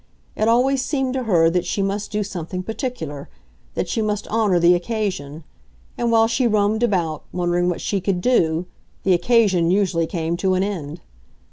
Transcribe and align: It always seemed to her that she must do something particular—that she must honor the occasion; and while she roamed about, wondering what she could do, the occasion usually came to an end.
It 0.35 0.47
always 0.47 0.83
seemed 0.83 1.13
to 1.13 1.25
her 1.25 1.51
that 1.51 1.63
she 1.63 1.83
must 1.83 2.09
do 2.11 2.23
something 2.23 2.63
particular—that 2.63 3.87
she 3.87 4.01
must 4.01 4.27
honor 4.29 4.57
the 4.57 4.73
occasion; 4.73 5.43
and 5.95 6.11
while 6.11 6.25
she 6.27 6.47
roamed 6.47 6.81
about, 6.81 7.21
wondering 7.31 7.69
what 7.69 7.81
she 7.81 8.01
could 8.01 8.19
do, 8.19 8.65
the 9.03 9.13
occasion 9.13 9.69
usually 9.69 10.07
came 10.07 10.37
to 10.37 10.55
an 10.55 10.63
end. 10.63 11.01